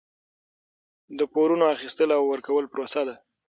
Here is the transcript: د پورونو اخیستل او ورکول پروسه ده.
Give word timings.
د 1.17 1.19
پورونو 1.33 1.63
اخیستل 1.75 2.09
او 2.17 2.23
ورکول 2.33 2.65
پروسه 2.73 3.01
ده. 3.07 3.15